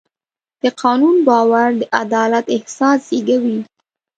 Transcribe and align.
د 0.63 0.63
قانون 0.81 1.15
باور 1.27 1.69
د 1.79 1.81
عدالت 2.01 2.45
احساس 2.57 2.99
زېږوي. 3.09 3.59